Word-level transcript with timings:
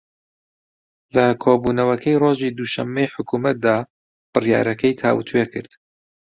لە 1.15 1.25
کۆبوونەوەکەی 1.43 2.19
ڕۆژی 2.21 2.55
دووشەممەی 2.57 3.11
حکوومەتدا 3.13 3.77
بڕیارەکەی 4.33 4.97
تاووتوێ 5.01 5.45
کرد 5.53 5.71